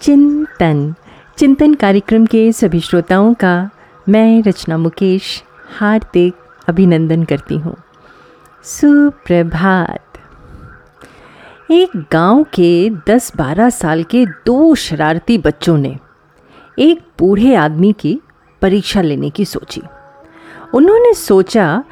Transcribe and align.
चिंतन। 0.00 0.94
चिंतन 1.38 1.74
कार्यक्रम 1.74 2.26
के 2.26 2.52
सभी 2.52 2.80
श्रोताओं 2.80 3.34
का 3.34 3.70
मैं 4.08 4.42
रचना 4.42 4.78
मुकेश 4.78 5.42
हार्दिक 5.78 6.34
अभिनंदन 6.68 7.24
करती 7.24 7.56
हूँ। 7.56 7.76
सुप्रभात। 8.64 10.18
एक 11.70 12.06
गाँव 12.12 12.42
के 12.42 12.90
10-12 12.90 13.70
साल 13.70 14.02
के 14.02 14.26
दो 14.26 14.74
शरारती 14.74 15.38
बच्चों 15.38 15.78
ने 15.78 15.98
एक 16.78 17.00
बूढ़े 17.18 17.54
आदमी 17.54 17.92
की 17.92 18.20
परीक्षा 18.62 19.02
लेने 19.02 19.30
की 19.30 19.44
सोची। 19.44 19.82
उन्होंने 20.74 21.14
सोचा, 21.14 21.84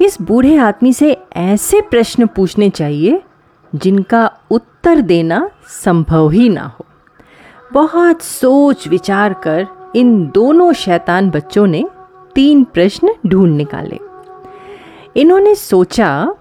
इस 0.00 0.22
बूढ़े 0.22 0.56
आदमी 0.56 0.92
से 0.92 1.16
ऐसे 1.36 1.80
प्रश्न 1.80 2.26
पूछने 2.26 2.70
चाहिए 2.70 3.22
जिनका 3.74 4.32
उत्तर 4.50 5.00
देना 5.00 5.50
संभव 5.68 6.30
ही 6.30 6.48
ना 6.48 6.62
हो। 6.62 6.84
बहुत 7.72 8.22
सोच 8.22 8.88
विचार 8.88 9.32
कर 9.32 9.66
इन 9.96 10.30
दोनों 10.34 10.72
शैतान 10.72 11.30
बच्चों 11.30 11.66
ने 11.66 11.88
तीन 12.34 12.64
प्रश्न 12.64 13.14
ढूंढ 13.26 13.56
निकाले। 13.56 13.98
इन्होंने 15.16 15.54
सोचा 15.54 16.34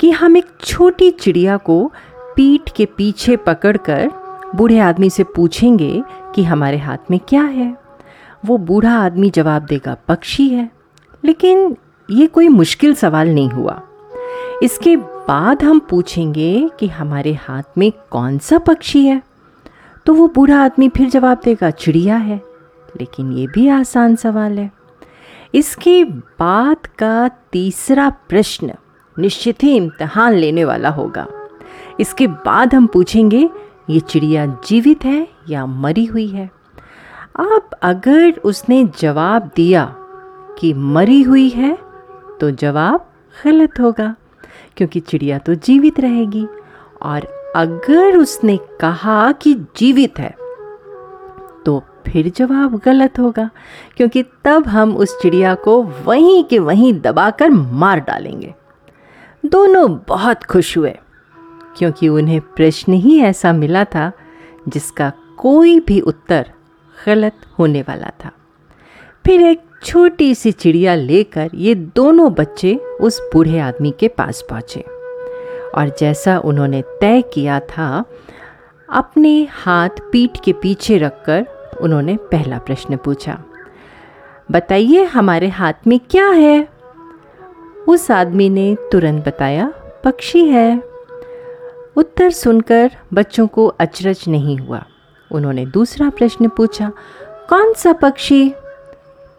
कि 0.00 0.10
हम 0.10 0.36
एक 0.36 0.46
छोटी 0.64 1.10
चिड़िया 1.10 1.56
को 1.56 1.92
पीठ 2.36 2.70
के 2.76 2.84
पीछे 2.84 3.36
पकड़कर 3.36 4.10
बूढ़े 4.54 4.78
आदमी 4.78 5.10
से 5.10 5.24
पूछेंगे 5.24 6.02
कि 6.34 6.44
हमारे 6.44 6.78
हाथ 6.78 6.98
में 7.10 7.20
क्या 7.28 7.42
है। 7.42 7.76
वो 8.46 8.58
बूढ़ा 8.58 8.98
आदमी 8.98 9.30
जवाब 9.30 9.62
देगा, 9.62 9.96
पक्षी 10.08 10.48
है। 10.48 10.70
लेकिन 11.24 11.76
ये 12.10 12.26
कोई 12.26 12.48
मुश्किल 12.48 12.94
सवाल 12.94 13.28
नहीं 13.28 13.48
हुआ। 13.48 13.82
इसके 14.62 14.96
बाद 14.96 15.62
हम 15.62 15.78
पूछेंगे 15.78 16.70
कि 16.80 16.86
हमारे 16.86 17.32
हाथ 17.32 17.62
में 17.78 17.92
कौन 18.10 18.38
सा 18.38 18.58
पक्षी 18.58 19.06
है? 19.06 19.29
तो 20.06 20.14
वो 20.14 20.26
बूढ़ा 20.28 20.62
आदमी 20.64 20.88
फिर 20.88 21.08
जवाब 21.08 21.40
देगा, 21.44 21.70
चिड़िया 21.70 22.16
है। 22.16 22.40
लेकिन 23.00 23.32
ये 23.32 23.46
भी 23.46 23.68
आसान 23.68 24.16
सवाल 24.16 24.58
है। 24.58 24.70
इसके 25.54 26.04
बाद 26.04 26.86
का 26.98 27.28
तीसरा 27.52 28.08
प्रश्न 28.28 28.74
निश्चित 29.16 29.62
ही 29.62 29.76
इम्तहान 29.76 30.32
लेने 30.32 30.64
वाला 30.64 30.88
होगा। 30.88 31.26
इसके 32.00 32.26
बाद 32.26 32.74
हम 32.74 32.86
पूछेंगे, 32.86 33.48
ये 33.90 34.00
चिड़िया 34.00 34.46
जीवित 34.66 35.04
है 35.04 35.28
या 35.48 35.66
मरी 35.66 36.04
हुई 36.04 36.26
है? 36.26 36.50
अब 37.36 37.70
अगर 37.82 38.40
उसने 38.44 38.84
जवाब 38.98 39.50
दिया 39.56 39.84
कि 40.58 40.72
मरी 40.74 41.22
हुई 41.22 41.48
है 41.48 41.78
तो 42.40 42.50
जवाब 42.50 43.06
गलत 43.44 43.80
होगा, 43.80 44.14
क्योंकि 44.76 45.00
चिड़िया 45.00 45.38
तो 45.38 45.54
जीवित 45.54 46.00
रहेगी। 46.00 46.46
और 47.02 47.26
अगर 47.56 48.16
उसने 48.16 48.56
कहा 48.80 49.30
कि 49.32 49.54
जीवित 49.76 50.18
है 50.18 50.34
तो 51.66 51.82
फिर 52.06 52.28
जवाब 52.28 52.76
गलत 52.84 53.18
होगा, 53.18 53.48
क्योंकि 53.96 54.22
तब 54.44 54.66
हम 54.66 54.96
उस 54.96 55.16
चिड़िया 55.22 55.54
को 55.54 55.82
वहीं 56.04 56.42
के 56.44 56.58
वहीं 56.58 56.92
दबाकर 57.00 57.50
मार 57.50 58.00
डालेंगे। 58.00 58.54
दोनों 59.44 59.88
बहुत 60.08 60.44
खुश 60.44 60.76
हुए, 60.78 60.94
क्योंकि 61.78 62.08
उन्हें 62.08 62.40
प्रश्न 62.56 62.92
ही 62.92 63.18
ऐसा 63.20 63.52
मिला 63.52 63.84
था 63.86 64.10
जिसका 64.68 65.12
कोई 65.38 65.78
भी 65.80 66.00
उत्तर 66.02 66.50
गलत 66.96 67.46
होने 67.58 67.82
वाला 67.82 68.10
था। 68.24 68.30
फिर 69.24 69.42
एक 69.42 69.62
छोटी 69.84 70.34
सी 70.34 70.52
चिड़िया 70.52 70.94
लेकर 70.94 71.50
ये 71.54 71.74
दोनों 71.74 72.32
बच्चे 72.34 72.74
उस 73.00 73.20
बूढ़े 73.32 73.58
आदमी 73.60 73.94
के 74.00 74.08
पास 74.08 74.44
पहुँचे। 74.50 74.84
और 75.74 75.96
जैसा 75.98 76.38
उन्होंने 76.38 76.82
तय 77.00 77.22
किया 77.22 77.60
था, 77.60 78.04
अपने 78.90 79.48
हाथ 79.50 79.88
पीठ 80.12 80.30
के 80.44 80.52
पीछे 80.52 80.98
रखकर 80.98 81.46
उन्होंने 81.80 82.16
पहला 82.16 82.58
प्रश्न 82.58 82.96
पूछा। 82.96 83.44
बताइए 84.50 85.04
हमारे 85.04 85.48
हाथ 85.48 85.72
में 85.86 86.00
क्या 86.10 86.28
है? 86.28 86.68
उस 87.88 88.10
आदमी 88.10 88.48
ने 88.48 88.76
तुरंत 88.92 89.28
बताया, 89.28 89.72
पक्षी 90.04 90.44
है। 90.44 90.82
उत्तर 91.96 92.30
सुनकर 92.30 92.90
बच्चों 93.14 93.46
को 93.46 93.66
अचरज 93.66 94.24
नहीं 94.28 94.58
हुआ। 94.58 94.84
उन्होंने 95.32 95.66
दूसरा 95.66 96.10
प्रश्न 96.10 96.48
पूछा, 96.48 96.92
कौन 97.48 97.72
सा 97.72 97.92
पक्षी? 97.92 98.54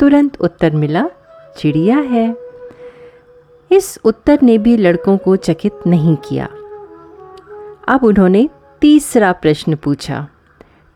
तुरंत 0.00 0.40
उत्तर 0.40 0.70
मिला, 0.70 1.08
चिड़िया 1.56 1.98
है। 1.98 2.49
इस 3.70 3.98
उत्तर 4.04 4.38
ने 4.42 4.58
भी 4.58 4.76
लड़कों 4.76 5.16
को 5.18 5.36
चकित 5.36 5.86
नहीं 5.86 6.16
किया। 6.16 6.48
अब 7.88 8.04
उन्होंने 8.04 8.48
तीसरा 8.80 9.32
प्रश्न 9.32 9.76
पूछा, 9.76 10.28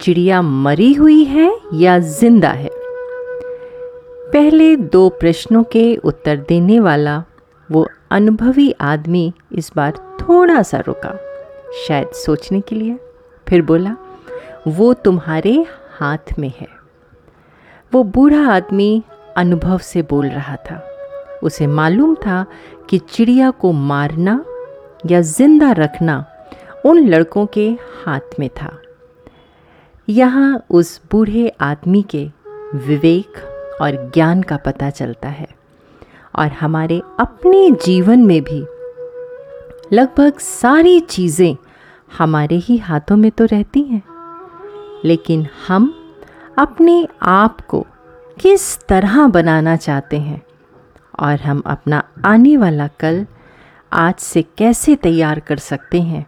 चिड़िया 0.00 0.42
मरी 0.42 0.92
हुई 0.92 1.24
है 1.24 1.60
या 1.74 1.98
ज़िंदा 1.98 2.50
है? 2.50 2.70
पहले 4.32 4.76
दो 4.76 5.08
प्रश्नों 5.08 5.62
के 5.62 5.96
उत्तर 5.96 6.36
देने 6.48 6.80
वाला 6.80 7.24
वो 7.70 7.88
अनुभवी 8.10 8.74
आदमी 8.80 9.32
इस 9.52 9.70
बार 9.76 9.92
थोड़ा 10.20 10.62
सा 10.62 10.78
रुका, 10.78 11.12
शायद 11.88 12.08
सोचने 12.08 12.60
के 12.60 12.76
लिए। 12.76 12.98
फिर 13.48 13.62
बोला, 13.62 13.96
वो 14.68 14.92
तुम्हारे 14.94 15.66
हाथ 15.98 16.38
में 16.38 16.52
है। 16.60 16.68
वो 17.92 18.02
बूढ़ा 18.04 18.46
आदमी 18.46 19.02
अनुभव 19.36 19.78
से 19.78 20.02
बोल 20.02 20.28
रहा 20.28 20.56
था। 20.56 20.86
उसे 21.42 21.66
मालूम 21.66 22.14
था 22.16 22.44
कि 22.90 22.98
चिड़िया 23.10 23.50
को 23.50 23.72
मारना 23.72 24.44
या 25.06 25.20
ज़िंदा 25.20 25.70
रखना 25.72 26.24
उन 26.86 27.06
लड़कों 27.08 27.46
के 27.46 27.68
हाथ 28.04 28.38
में 28.38 28.48
था। 28.48 28.70
यहाँ 30.08 30.62
उस 30.70 31.00
बूढ़े 31.12 31.48
आदमी 31.60 32.02
के 32.10 32.24
विवेक 32.86 33.38
और 33.82 34.10
ज्ञान 34.14 34.42
का 34.42 34.56
पता 34.56 34.90
चलता 34.90 35.28
है 35.28 35.48
और 36.38 36.48
हमारे 36.50 37.00
अपने 37.20 37.70
जीवन 37.84 38.24
में 38.26 38.42
भी 38.44 38.60
लगभग 39.92 40.38
सारी 40.38 40.98
चीज़ें 41.00 41.56
हमारे 42.18 42.56
ही 42.56 42.76
हाथों 42.78 43.16
में 43.16 43.30
तो 43.30 43.44
रहती 43.44 43.82
हैं, 43.82 44.02
लेकिन 45.04 45.46
हम 45.68 45.92
अपने 46.58 47.06
आप 47.22 47.60
को 47.60 47.86
किस 48.40 48.78
तरह 48.88 49.26
बनाना 49.28 49.76
चाहते 49.76 50.18
हैं 50.18 50.42
और 51.20 51.40
हम 51.40 51.62
अपना 51.66 52.02
आने 52.24 52.56
वाला 52.56 52.86
कल 52.86 53.26
आज 53.92 54.14
से 54.14 54.42
कैसे 54.42 54.96
तैयार 54.96 55.40
कर 55.40 55.56
सकते 55.56 56.00
हैं? 56.00 56.26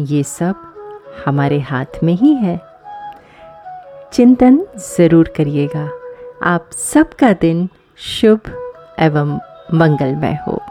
ये 0.00 0.22
सब 0.22 0.54
हमारे 1.26 1.60
हाथ 1.60 2.02
में 2.02 2.14
ही 2.14 2.34
है। 2.34 2.60
चिंतन 4.12 4.66
ज़रूर 4.76 5.32
करिएगा। 5.36 5.90
आप 6.42 6.70
सबका 6.72 7.32
दिन 7.32 7.68
शुभ 7.96 8.40
एवं 8.98 9.38
मंगलमय 9.74 10.38
हो। 10.46 10.62